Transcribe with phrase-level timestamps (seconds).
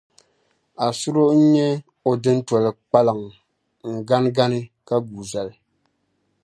[0.87, 1.67] Asuro n-yɛ
[2.09, 3.29] o dintoli kpalaŋa
[3.93, 5.53] n-ganigani ka guui zali.